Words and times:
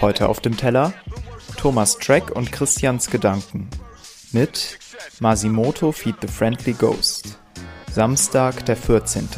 Heute 0.00 0.28
auf 0.28 0.40
dem 0.40 0.56
Teller 0.56 0.92
Thomas 1.56 1.98
Track 1.98 2.30
und 2.30 2.52
Christians 2.52 3.10
Gedanken 3.10 3.68
mit 4.32 4.78
Masimoto 5.20 5.92
Feed 5.92 6.16
the 6.22 6.28
Friendly 6.28 6.72
Ghost. 6.72 7.38
Samstag, 7.92 8.64
der 8.66 8.76
14. 8.76 9.28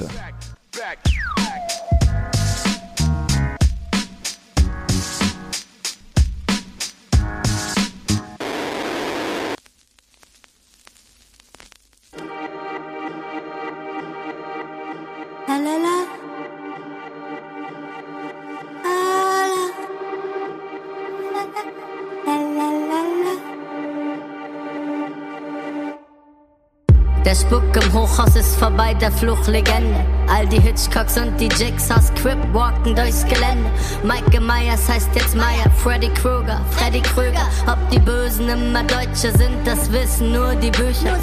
Der 27.33 27.39
Spuck 27.39 27.83
im 27.83 27.93
Hochhaus 27.95 28.37
ist 28.37 28.57
vorbei, 28.57 28.93
der 28.93 29.11
Fluchlegende. 29.11 30.05
All 30.29 30.47
die 30.47 30.61
Hitchcocks 30.61 31.17
und 31.17 31.41
die 31.41 31.49
Jigsaws 31.49 32.13
Crip 32.15 32.37
walken 32.53 32.95
durchs 32.95 33.25
Gelände. 33.25 33.71
Mike 34.03 34.39
Myers 34.39 34.87
heißt 34.87 35.09
jetzt 35.15 35.35
Meyer, 35.35 35.71
Freddy 35.83 36.11
Krueger, 36.11 36.61
Freddy 36.73 37.01
Krüger. 37.01 37.49
Ob 37.67 37.79
die 37.89 37.99
Bösen 37.99 38.51
immer 38.51 38.83
Deutsche 38.83 39.33
sind, 39.39 39.57
das 39.65 39.91
wissen 39.91 40.33
nur 40.33 40.55
die 40.57 40.71
Bücher. 40.71 41.17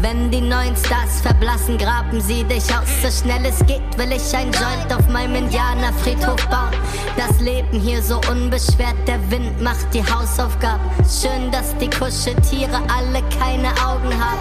Wenn 0.00 0.30
die 0.30 0.40
neuen 0.40 0.76
Stars 0.76 1.20
verblassen, 1.22 1.76
graben 1.76 2.20
sie 2.20 2.44
dich 2.44 2.64
aus. 2.72 2.86
So 3.02 3.10
schnell 3.10 3.44
es 3.44 3.58
geht, 3.66 3.82
will 3.98 4.12
ich 4.12 4.36
ein 4.36 4.52
Joint 4.52 4.94
auf 4.96 5.08
meinem 5.08 5.34
Indianerfriedhof 5.34 6.46
bauen. 6.46 6.70
Das 7.16 7.40
Leben 7.40 7.80
hier 7.80 8.00
so 8.00 8.20
unbeschwert, 8.30 8.96
der 9.08 9.18
Wind 9.28 9.60
macht 9.60 9.92
die 9.92 10.04
Hausaufgaben. 10.04 10.88
Schön, 10.98 11.50
dass 11.50 11.76
die 11.78 11.90
Kuscheltiere 11.90 12.80
alle 12.96 13.22
keine 13.40 13.70
Augen 13.84 14.12
haben. 14.12 14.38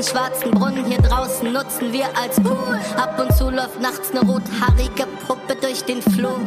Diesen 0.00 0.16
schwarzen 0.16 0.50
Brunnen 0.52 0.86
hier 0.86 1.02
draußen 1.02 1.52
nutzen 1.52 1.92
wir 1.92 2.06
als 2.16 2.36
Pool. 2.40 2.80
Ab 2.96 3.20
und 3.20 3.36
zu 3.36 3.50
läuft 3.50 3.82
nachts 3.82 4.10
eine 4.12 4.20
rothaarige 4.20 5.06
Puppe 5.26 5.54
durch 5.60 5.84
den 5.84 6.00
Flur. 6.00 6.40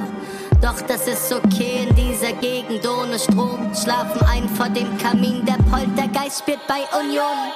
Doch 0.60 0.82
das 0.88 1.08
ist 1.08 1.32
okay 1.32 1.88
in 1.88 1.96
dieser 1.96 2.34
Gegend 2.34 2.88
ohne 2.88 3.20
Strom. 3.20 3.72
Schlafen 3.76 4.26
ein 4.26 4.50
vor 4.50 4.70
dem 4.70 4.98
Kamin, 4.98 5.46
der 5.46 5.62
Poltergeist 5.70 6.40
spielt 6.40 6.66
bei 6.68 6.82
Union. 7.00 7.52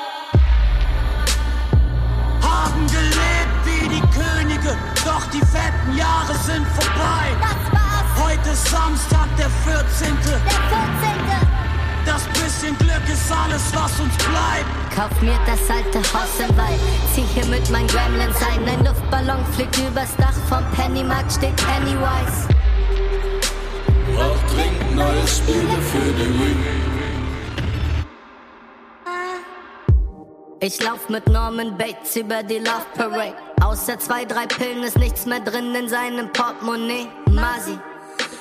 Haben 2.44 2.86
gelebt 2.86 3.66
wie 3.66 3.90
die 3.90 4.02
Könige, 4.02 4.78
doch 5.04 5.26
die 5.32 5.40
fetten 5.40 5.98
Jahre 5.98 6.36
sind 6.46 6.68
vorbei. 6.68 7.34
Das 7.42 7.72
war's, 7.74 8.24
Heute 8.24 8.50
ist 8.52 8.68
Samstag, 8.68 9.28
der 9.36 9.50
14. 9.50 10.16
der 10.26 10.40
14. 11.40 11.47
Das 12.08 12.24
bisschen 12.30 12.78
Glück 12.78 13.04
ist 13.12 13.30
alles, 13.30 13.64
was 13.76 14.00
uns 14.00 14.16
bleibt. 14.18 14.96
Kauf 14.96 15.22
mir 15.22 15.38
das 15.46 15.70
alte 15.70 16.00
Haus 16.14 16.40
im 16.40 16.56
Wald, 16.58 16.80
zieh 17.14 17.26
hier 17.36 17.46
mit 17.48 17.70
meinen 17.70 17.88
Gremlins 17.88 18.38
ein. 18.42 18.66
Ein 18.66 18.86
Luftballon 18.86 19.46
fliegt 19.54 19.78
übers 19.78 20.16
Dach, 20.16 20.34
vom 20.48 20.64
Pennymarkt 20.72 21.34
steht 21.34 21.56
Pennywise. 21.58 22.48
Braucht 24.16 24.56
dringend 24.56 24.96
neue 24.96 25.28
Spiele 25.28 25.82
für 25.92 26.14
die 26.14 26.40
Wii. 26.40 26.56
Ich 30.62 30.82
lauf 30.82 31.10
mit 31.10 31.28
Norman 31.28 31.78
Bates 31.78 32.16
über 32.16 32.42
die 32.42 32.60
Love 32.60 32.88
Parade. 32.96 33.36
Außer 33.62 34.00
zwei, 34.00 34.24
drei 34.24 34.48
Pillen 34.48 34.84
ist 34.84 34.98
nichts 34.98 35.26
mehr 35.26 35.42
drin 35.42 35.76
in 35.76 35.90
seinem 35.90 36.32
Portemonnaie. 36.32 37.10
Masi. 37.30 37.78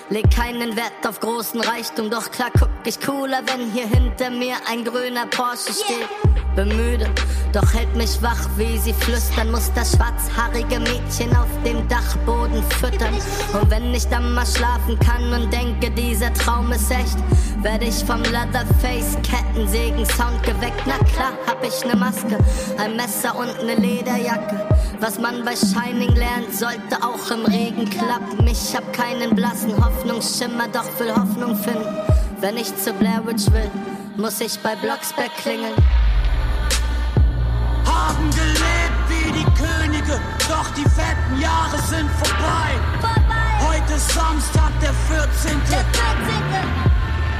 Leg 0.09 0.31
keinen 0.31 0.77
Wert 0.77 1.05
auf 1.05 1.19
großen 1.19 1.61
Reichtum, 1.61 2.11
doch 2.11 2.31
klar 2.31 2.51
guck 2.57 2.69
ich 2.85 3.01
cooler, 3.01 3.41
wenn 3.47 3.73
hier 3.73 3.89
hinter 3.89 4.31
mir 4.31 4.55
ein 4.69 4.85
grüner 4.85 5.27
Porsche 5.27 5.73
steht. 5.73 6.46
Bemüde, 6.57 7.07
doch 7.53 7.75
hält 7.75 7.95
mich 7.95 8.23
wach, 8.23 8.49
wie 8.57 8.79
sie 8.79 8.95
flüstern, 8.95 9.51
muss 9.51 9.71
das 9.75 9.93
schwarzhaarige 9.93 10.81
Mädchen 10.81 11.37
auf 11.37 11.49
dem 11.65 11.87
Dachboden 11.87 12.63
füttern. 12.81 13.15
Und 13.53 13.71
wenn 13.71 13.95
ich 13.95 14.09
dann 14.09 14.35
mal 14.35 14.47
schlafen 14.47 14.99
kann 14.99 15.33
und 15.35 15.53
denke, 15.53 15.91
dieser 15.91 16.33
Traum 16.33 16.73
ist 16.73 16.91
echt, 16.91 17.19
werde 17.63 17.85
ich 17.85 18.03
vom 18.05 18.23
Leatherface 18.23 19.19
Kettensägen 19.23 20.07
Sound 20.07 20.43
geweckt. 20.43 20.83
Na 20.87 20.97
klar, 21.13 21.33
hab 21.47 21.63
ich 21.63 21.85
ne 21.85 21.95
Maske, 21.95 22.39
ein 22.79 22.97
Messer 22.97 23.37
und 23.37 23.67
ne 23.67 23.75
Lederjacke. 23.75 24.67
Was 25.01 25.19
man 25.19 25.45
bei 25.45 25.55
Shining 25.55 26.15
lernt, 26.15 26.55
sollte 26.55 26.97
auch 27.03 27.31
im 27.31 27.45
Regen 27.45 27.89
klappen. 27.91 28.47
Ich 28.47 28.75
hab 28.75 28.91
keinen 28.95 29.37
blassen 29.37 29.77
Hoffnungsschimmer, 29.77 30.69
doch 30.73 30.99
will 30.99 31.15
Hoffnung 31.15 31.55
finden. 31.55 31.85
Wenn 32.41 32.57
ich 32.57 32.75
zu 32.77 32.95
Blair 32.95 33.23
Witch 33.27 33.47
will, 33.53 33.71
muss 34.17 34.41
ich 34.41 34.59
bei 34.61 34.75
Blocksberg 34.77 35.31
klingeln. 35.37 35.75
Haben 37.97 38.31
gelebt 38.31 39.01
wie 39.09 39.33
die 39.33 39.49
Könige, 39.57 40.21
doch 40.49 40.69
die 40.77 40.83
fetten 40.83 41.41
Jahre 41.41 41.79
sind 41.89 42.11
vorbei. 42.23 42.71
Heute 43.67 43.95
ist 43.95 44.13
Samstag, 44.13 44.71
der 44.83 44.93
14. 44.93 45.61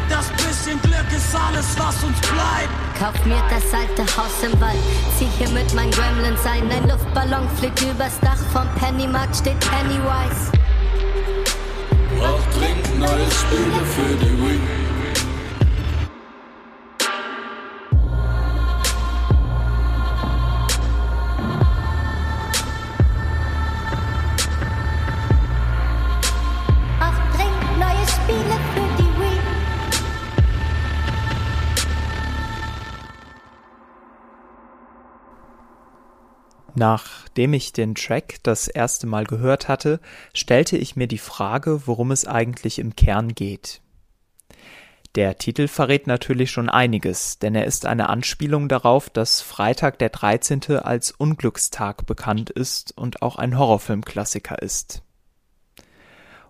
Das 0.09 0.29
bisschen 0.31 0.81
Glück 0.81 1.11
ist 1.15 1.35
alles, 1.35 1.67
was 1.79 2.03
uns 2.03 2.19
bleibt. 2.21 2.73
Kauf 2.99 3.25
mir 3.27 3.43
das 3.51 3.65
alte 3.75 4.03
Haus 4.17 4.43
im 4.43 4.59
Wald, 4.61 4.79
zieh 5.19 5.29
hier 5.37 5.51
mit 5.51 5.75
meinen 5.75 5.91
Gremlins 5.91 6.47
ein. 6.47 6.71
Ein 6.71 6.89
Luftballon 6.89 7.49
fliegt 7.59 7.83
übers 7.83 8.19
Dach, 8.21 8.39
vom 8.53 8.67
Pennymarkt 8.81 9.37
steht 9.37 9.61
Pennywise. 9.61 10.56
Nachdem 36.79 37.55
ich 37.55 37.73
den 37.73 37.95
Track 37.95 38.37
das 38.43 38.69
erste 38.69 39.07
Mal 39.07 39.25
gehört 39.25 39.67
hatte, 39.67 39.99
stellte 40.35 40.77
ich 40.77 40.95
mir 40.95 41.07
die 41.09 41.17
Frage, 41.17 41.87
worum 41.87 42.11
es 42.11 42.27
eigentlich 42.27 42.79
im 42.79 42.95
Kern 42.95 43.35
geht. 43.35 43.81
Der 45.15 45.39
Titel 45.39 45.69
verrät 45.69 46.07
natürlich 46.07 46.51
schon 46.51 46.69
einiges, 46.69 47.39
denn 47.39 47.55
er 47.55 47.65
ist 47.65 47.87
eine 47.87 48.11
Anspielung 48.11 48.69
darauf, 48.69 49.09
dass 49.09 49.41
Freitag 49.41 49.99
der 49.99 50.11
13. 50.11 50.77
als 50.83 51.13
Unglückstag 51.13 52.05
bekannt 52.05 52.51
ist 52.51 52.93
und 52.95 53.23
auch 53.23 53.37
ein 53.37 53.59
Horrorfilmklassiker 53.59 54.61
ist. 54.61 55.01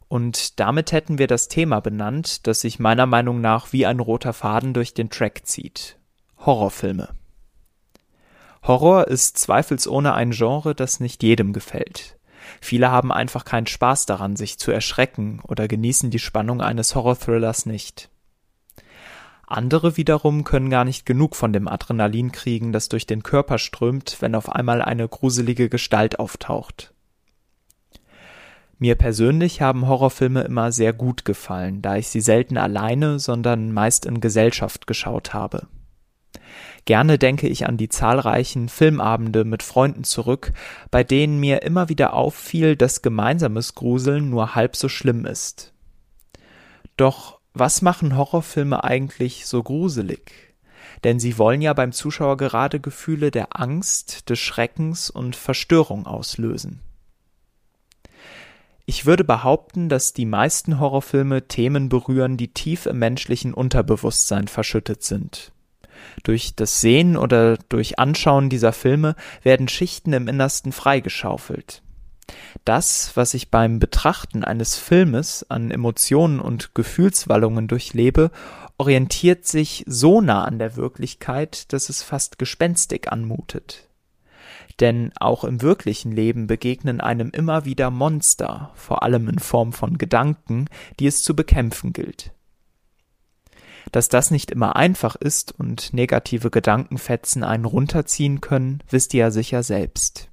Und 0.08 0.58
damit 0.58 0.90
hätten 0.90 1.18
wir 1.18 1.28
das 1.28 1.46
Thema 1.46 1.78
benannt, 1.78 2.48
das 2.48 2.62
sich 2.62 2.80
meiner 2.80 3.06
Meinung 3.06 3.40
nach 3.40 3.72
wie 3.72 3.86
ein 3.86 4.00
roter 4.00 4.32
Faden 4.32 4.74
durch 4.74 4.92
den 4.92 5.08
Track 5.08 5.42
zieht. 5.44 5.98
Horrorfilme. 6.38 7.10
Horror 8.66 9.06
ist 9.06 9.38
zweifelsohne 9.38 10.14
ein 10.14 10.32
Genre, 10.32 10.74
das 10.74 10.98
nicht 10.98 11.22
jedem 11.22 11.52
gefällt. 11.52 12.18
Viele 12.60 12.90
haben 12.90 13.12
einfach 13.12 13.44
keinen 13.44 13.66
Spaß 13.68 14.06
daran, 14.06 14.34
sich 14.34 14.58
zu 14.58 14.72
erschrecken 14.72 15.40
oder 15.44 15.68
genießen 15.68 16.10
die 16.10 16.18
Spannung 16.18 16.60
eines 16.60 16.94
Horror-Thrillers 16.94 17.66
nicht. 17.66 18.10
Andere 19.46 19.96
wiederum 19.96 20.42
können 20.42 20.70
gar 20.70 20.84
nicht 20.84 21.06
genug 21.06 21.36
von 21.36 21.52
dem 21.52 21.68
Adrenalin 21.68 22.32
kriegen, 22.32 22.72
das 22.72 22.88
durch 22.88 23.06
den 23.06 23.22
Körper 23.22 23.58
strömt, 23.58 24.16
wenn 24.20 24.34
auf 24.34 24.48
einmal 24.50 24.82
eine 24.82 25.08
gruselige 25.08 25.68
Gestalt 25.68 26.18
auftaucht. 26.18 26.92
Mir 28.78 28.96
persönlich 28.96 29.62
haben 29.62 29.86
Horrorfilme 29.86 30.42
immer 30.42 30.72
sehr 30.72 30.92
gut 30.92 31.24
gefallen, 31.24 31.80
da 31.80 31.96
ich 31.96 32.08
sie 32.08 32.20
selten 32.20 32.58
alleine, 32.58 33.20
sondern 33.20 33.72
meist 33.72 34.04
in 34.04 34.20
Gesellschaft 34.20 34.88
geschaut 34.88 35.32
habe. 35.32 35.68
Gerne 36.86 37.18
denke 37.18 37.48
ich 37.48 37.66
an 37.66 37.76
die 37.76 37.88
zahlreichen 37.88 38.68
Filmabende 38.68 39.44
mit 39.44 39.64
Freunden 39.64 40.04
zurück, 40.04 40.52
bei 40.92 41.02
denen 41.02 41.40
mir 41.40 41.62
immer 41.62 41.88
wieder 41.88 42.14
auffiel, 42.14 42.76
dass 42.76 43.02
gemeinsames 43.02 43.74
Gruseln 43.74 44.30
nur 44.30 44.54
halb 44.54 44.76
so 44.76 44.88
schlimm 44.88 45.26
ist. 45.26 45.72
Doch 46.96 47.40
was 47.54 47.82
machen 47.82 48.16
Horrorfilme 48.16 48.84
eigentlich 48.84 49.46
so 49.46 49.64
gruselig? 49.64 50.54
Denn 51.02 51.18
sie 51.18 51.38
wollen 51.38 51.60
ja 51.60 51.72
beim 51.72 51.90
Zuschauer 51.90 52.36
gerade 52.36 52.78
Gefühle 52.78 53.32
der 53.32 53.60
Angst, 53.60 54.30
des 54.30 54.38
Schreckens 54.38 55.10
und 55.10 55.34
Verstörung 55.34 56.06
auslösen. 56.06 56.82
Ich 58.84 59.06
würde 59.06 59.24
behaupten, 59.24 59.88
dass 59.88 60.12
die 60.12 60.26
meisten 60.26 60.78
Horrorfilme 60.78 61.48
Themen 61.48 61.88
berühren, 61.88 62.36
die 62.36 62.54
tief 62.54 62.86
im 62.86 63.00
menschlichen 63.00 63.52
Unterbewusstsein 63.52 64.46
verschüttet 64.46 65.02
sind. 65.02 65.50
Durch 66.22 66.54
das 66.54 66.80
Sehen 66.80 67.16
oder 67.16 67.56
durch 67.68 67.98
Anschauen 67.98 68.48
dieser 68.50 68.72
Filme 68.72 69.16
werden 69.42 69.68
Schichten 69.68 70.12
im 70.12 70.28
Innersten 70.28 70.72
freigeschaufelt. 70.72 71.82
Das, 72.64 73.12
was 73.14 73.34
ich 73.34 73.50
beim 73.50 73.78
Betrachten 73.78 74.42
eines 74.42 74.76
Filmes 74.76 75.48
an 75.48 75.70
Emotionen 75.70 76.40
und 76.40 76.74
Gefühlswallungen 76.74 77.68
durchlebe, 77.68 78.30
orientiert 78.78 79.46
sich 79.46 79.84
so 79.86 80.20
nah 80.20 80.44
an 80.44 80.58
der 80.58 80.76
Wirklichkeit, 80.76 81.72
dass 81.72 81.88
es 81.88 82.02
fast 82.02 82.38
gespenstig 82.38 83.10
anmutet. 83.12 83.88
Denn 84.80 85.12
auch 85.18 85.44
im 85.44 85.62
wirklichen 85.62 86.12
Leben 86.12 86.46
begegnen 86.46 87.00
einem 87.00 87.30
immer 87.30 87.64
wieder 87.64 87.90
Monster, 87.90 88.72
vor 88.74 89.02
allem 89.02 89.28
in 89.28 89.38
Form 89.38 89.72
von 89.72 89.96
Gedanken, 89.96 90.66
die 91.00 91.06
es 91.06 91.22
zu 91.22 91.34
bekämpfen 91.34 91.92
gilt. 91.92 92.32
Dass 93.92 94.08
das 94.08 94.30
nicht 94.30 94.50
immer 94.50 94.76
einfach 94.76 95.16
ist 95.16 95.52
und 95.52 95.92
negative 95.92 96.50
Gedankenfetzen 96.50 97.44
einen 97.44 97.64
runterziehen 97.64 98.40
können, 98.40 98.82
wisst 98.90 99.14
ihr 99.14 99.20
ja 99.20 99.30
sicher 99.30 99.62
selbst. 99.62 100.28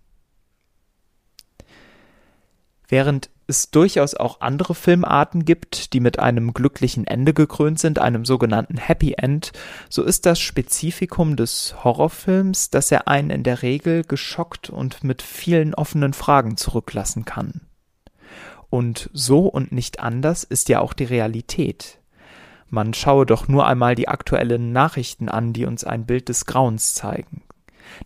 Während 2.88 3.30
es 3.48 3.72
durchaus 3.72 4.16
auch 4.16 4.42
andere 4.42 4.76
Filmarten 4.76 5.46
gibt, 5.46 5.94
die 5.94 6.00
mit 6.00 6.20
einem 6.20 6.54
glücklichen 6.54 7.06
Ende 7.06 7.34
gekrönt 7.34 7.80
sind, 7.80 8.00
einem 8.00 8.26
sogenannten 8.26 8.78
Happy 8.78 9.16
End, 9.18 9.52
so 9.90 10.04
ist 10.04 10.26
das 10.26 10.40
Spezifikum 10.40 11.36
des 11.36 11.84
Horrorfilms, 11.84 12.70
dass 12.70 12.92
er 12.92 13.08
einen 13.08 13.30
in 13.30 13.44
der 13.44 13.62
Regel 13.62 14.04
geschockt 14.04 14.70
und 14.70 15.04
mit 15.04 15.22
vielen 15.22 15.74
offenen 15.74 16.14
Fragen 16.14 16.58
zurücklassen 16.58 17.26
kann. 17.26 17.62
Und 18.70 19.10
so 19.14 19.48
und 19.48 19.72
nicht 19.72 20.00
anders 20.00 20.44
ist 20.44 20.70
ja 20.70 20.80
auch 20.80 20.94
die 20.94 21.04
Realität. 21.04 22.00
Man 22.74 22.96
schaue 22.96 23.28
doch 23.28 23.48
nur 23.48 23.68
einmal 23.68 23.94
die 23.94 24.08
aktuellen 24.08 24.72
Nachrichten 24.72 25.30
an, 25.30 25.54
die 25.54 25.66
uns 25.66 25.84
ein 25.84 26.08
Bild 26.08 26.28
des 26.28 26.48
Grauens 26.48 26.96
zeigen. 26.96 27.44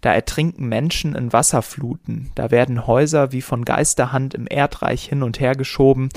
Da 0.02 0.14
ertrinken 0.14 0.68
Menschen 0.68 1.16
in 1.16 1.32
Wasserfluten, 1.32 2.34
da 2.36 2.52
werden 2.52 2.86
Häuser 2.86 3.32
wie 3.32 3.42
von 3.42 3.64
Geisterhand 3.64 4.34
im 4.34 4.46
Erdreich 4.46 5.06
hin 5.06 5.24
und 5.24 5.40
her 5.40 5.56
geschoben, 5.56 6.10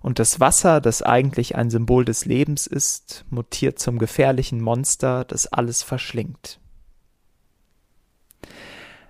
und 0.00 0.18
das 0.18 0.40
Wasser, 0.40 0.80
das 0.80 1.02
eigentlich 1.02 1.54
ein 1.54 1.70
Symbol 1.70 2.04
des 2.04 2.24
Lebens 2.24 2.66
ist, 2.66 3.24
mutiert 3.30 3.78
zum 3.78 4.00
gefährlichen 4.00 4.60
Monster, 4.60 5.24
das 5.24 5.46
alles 5.46 5.84
verschlingt. 5.84 6.58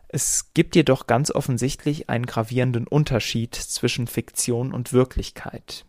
Es 0.09 0.51
gibt 0.53 0.77
jedoch 0.77 1.07
ganz 1.07 1.31
offensichtlich 1.31 2.11
einen 2.11 2.27
gravierenden 2.27 2.87
Unterschied 2.87 3.55
zwischen 3.55 4.07
Fiktion 4.07 4.75
und 4.75 4.93
Wirklichkeit. 4.93 5.87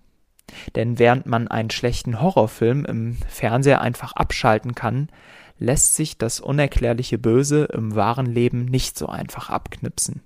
Denn 0.75 0.99
während 0.99 1.25
man 1.25 1.47
einen 1.47 1.69
schlechten 1.69 2.21
Horrorfilm 2.21 2.85
im 2.85 3.17
Fernseher 3.27 3.81
einfach 3.81 4.13
abschalten 4.13 4.75
kann, 4.75 5.09
lässt 5.57 5.95
sich 5.95 6.17
das 6.17 6.39
unerklärliche 6.39 7.17
Böse 7.17 7.65
im 7.65 7.95
wahren 7.95 8.25
Leben 8.25 8.65
nicht 8.65 8.97
so 8.97 9.07
einfach 9.07 9.49
abknipsen. 9.49 10.21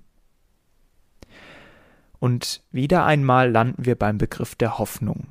Und 2.18 2.62
wieder 2.72 3.04
einmal 3.04 3.50
landen 3.50 3.84
wir 3.84 3.94
beim 3.94 4.18
Begriff 4.18 4.54
der 4.56 4.78
Hoffnung. 4.78 5.28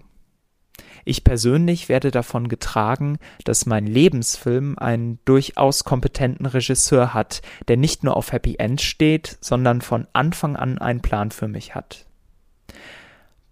Ich 1.03 1.23
persönlich 1.23 1.87
werde 1.87 2.11
davon 2.11 2.49
getragen, 2.49 3.17
dass 3.45 3.65
mein 3.65 3.87
Lebensfilm 3.87 4.77
einen 4.77 5.19
durchaus 5.23 5.85
kompetenten 5.85 6.45
Regisseur 6.45 7.13
hat, 7.13 7.41
der 7.69 7.77
nicht 7.77 8.03
nur 8.03 8.17
auf 8.17 8.33
Happy 8.33 8.55
End 8.57 8.81
steht, 8.81 9.37
sondern 9.39 9.81
von 9.81 10.07
Anfang 10.11 10.57
an 10.57 10.77
einen 10.77 11.01
Plan 11.01 11.31
für 11.31 11.47
mich 11.47 11.75
hat. 11.75 12.05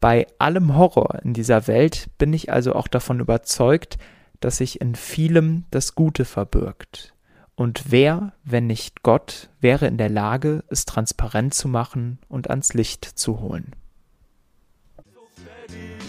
Bei 0.05 0.27
allem 0.37 0.75
Horror 0.75 1.17
in 1.23 1.33
dieser 1.33 1.65
Welt 1.65 2.11
bin 2.19 2.31
ich 2.31 2.53
also 2.53 2.75
auch 2.75 2.87
davon 2.87 3.19
überzeugt, 3.19 3.97
dass 4.39 4.57
sich 4.57 4.79
in 4.79 4.93
vielem 4.93 5.65
das 5.71 5.95
Gute 5.95 6.25
verbirgt. 6.25 7.15
Und 7.55 7.85
wer, 7.89 8.33
wenn 8.43 8.67
nicht 8.67 9.01
Gott, 9.01 9.49
wäre 9.61 9.87
in 9.87 9.97
der 9.97 10.09
Lage, 10.09 10.63
es 10.69 10.85
transparent 10.85 11.55
zu 11.55 11.67
machen 11.67 12.19
und 12.27 12.51
ans 12.51 12.75
Licht 12.75 13.03
zu 13.03 13.39
holen? 13.39 13.71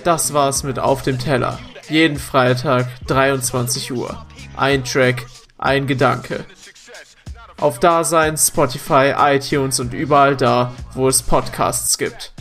Das 0.05 0.35
war's 0.35 0.63
mit 0.63 0.79
Auf 0.79 1.01
dem 1.01 1.19
Teller. 1.19 1.59
Jeden 1.89 2.19
Freitag 2.19 2.89
23 3.07 3.93
Uhr. 3.93 4.27
Ein 4.59 4.85
Track, 4.85 5.25
ein 5.57 5.87
Gedanke. 5.87 6.45
Auf 7.59 7.81
Dasein, 7.81 8.37
Spotify, 8.37 9.15
iTunes 9.17 9.81
und 9.81 9.95
überall 9.95 10.37
da, 10.37 10.75
wo 10.93 11.09
es 11.09 11.23
Podcasts 11.23 11.97
gibt. 11.97 12.36